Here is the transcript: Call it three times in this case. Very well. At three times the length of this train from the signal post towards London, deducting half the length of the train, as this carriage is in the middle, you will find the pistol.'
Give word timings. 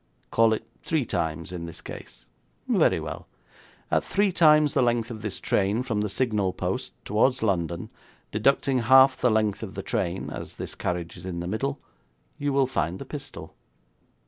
Call 0.31 0.51
it 0.53 0.65
three 0.83 1.05
times 1.05 1.51
in 1.51 1.67
this 1.67 1.79
case. 1.79 2.25
Very 2.67 2.99
well. 2.99 3.27
At 3.91 4.03
three 4.03 4.31
times 4.31 4.73
the 4.73 4.81
length 4.81 5.11
of 5.11 5.21
this 5.21 5.39
train 5.39 5.83
from 5.83 6.01
the 6.01 6.09
signal 6.09 6.53
post 6.53 6.93
towards 7.05 7.43
London, 7.43 7.91
deducting 8.31 8.79
half 8.79 9.15
the 9.15 9.29
length 9.29 9.61
of 9.61 9.75
the 9.75 9.83
train, 9.83 10.31
as 10.31 10.55
this 10.55 10.73
carriage 10.73 11.17
is 11.17 11.25
in 11.27 11.39
the 11.39 11.45
middle, 11.47 11.77
you 12.39 12.51
will 12.51 12.65
find 12.65 12.97
the 12.97 13.05
pistol.' 13.05 13.53